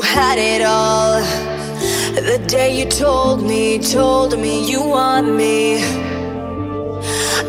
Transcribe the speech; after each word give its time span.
had 0.00 0.38
it 0.38 0.62
all. 0.62 1.20
The 2.14 2.38
day 2.46 2.78
you 2.78 2.86
told 2.88 3.42
me, 3.42 3.78
told 3.78 4.38
me 4.38 4.70
you 4.70 4.82
want 4.82 5.34
me. 5.34 5.76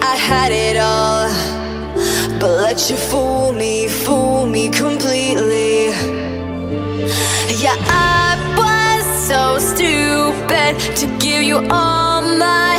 I 0.01 0.15
had 0.15 0.51
it 0.51 0.77
all. 0.77 1.29
But 2.39 2.57
let 2.57 2.89
you 2.89 2.97
fool 2.97 3.53
me, 3.53 3.87
fool 3.87 4.45
me 4.45 4.69
completely. 4.69 5.87
Yeah, 7.63 7.77
I 7.87 8.35
was 8.61 9.05
so 9.29 9.59
stupid 9.59 10.71
to 10.99 11.05
give 11.19 11.43
you 11.43 11.57
all 11.69 12.21
my 12.21 12.75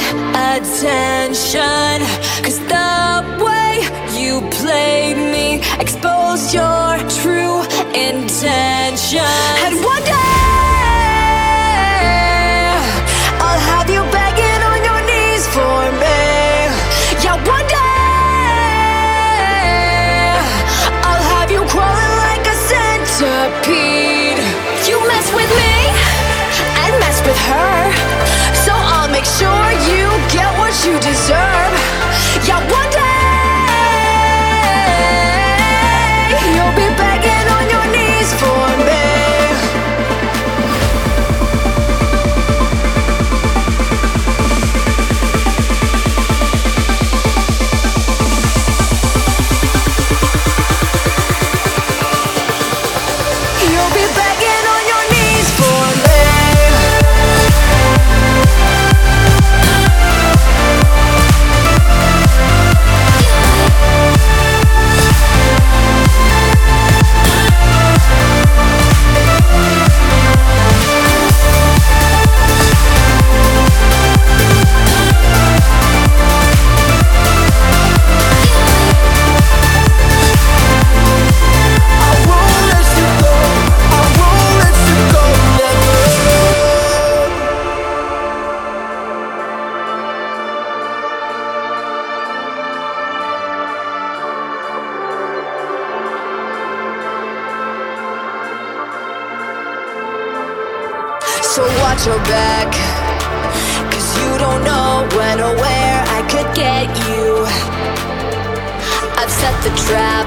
attention. 0.52 2.02
Cause 2.44 2.58
the 2.74 3.44
way 3.44 3.80
you 4.20 4.40
played 4.50 5.16
me 5.16 5.62
exposed 5.80 6.52
your 6.52 6.93
true 8.04 8.18
intention. 8.18 9.20
And 9.20 9.74
one 9.84 10.02
day, 10.02 10.12
I'll 13.40 13.62
have 13.72 13.88
you 13.90 14.02
begging 14.12 14.62
on 14.70 14.84
your 14.84 15.00
knees 15.08 15.46
for 15.48 15.92
me. 16.02 16.22
Yeah, 17.22 17.36
one 17.46 17.66
day, 17.66 17.76
I'll 21.02 21.24
have 21.34 21.50
you 21.50 21.62
crawling 21.72 22.14
like 22.26 22.46
a 22.46 22.56
centipede. 22.68 24.38
You 24.88 24.98
mess 25.08 25.32
with 25.34 25.50
me 25.60 25.74
and 26.84 26.92
mess 27.00 27.20
with 27.26 27.38
her. 27.50 27.83
So 101.54 101.62
watch 101.62 102.04
your 102.04 102.18
back. 102.26 102.66
Cause 103.92 104.08
you 104.18 104.38
don't 104.38 104.64
know 104.64 105.06
when 105.16 105.38
or 105.38 105.54
where 105.54 105.98
I 106.18 106.20
could 106.26 106.50
get 106.52 106.90
you. 107.06 107.46
I've 109.14 109.30
set 109.30 109.54
the 109.62 109.70
trap. 109.86 110.26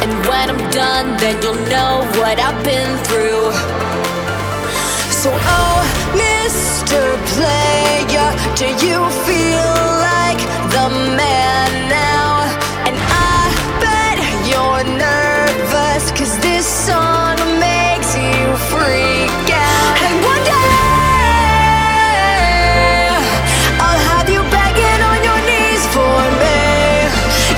And 0.00 0.10
when 0.26 0.48
I'm 0.48 0.70
done, 0.70 1.18
then 1.18 1.36
you'll 1.42 1.66
know 1.68 2.08
what 2.18 2.40
I've 2.40 2.64
been 2.64 2.96
through. 3.04 3.52
So, 5.20 5.28
oh, 5.36 5.80
Mr. 6.16 7.02
Player, 7.34 8.28
do 8.56 8.68
you 8.86 9.04
feel 9.26 9.39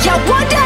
Yeah, 0.04 0.18
what 0.28 0.62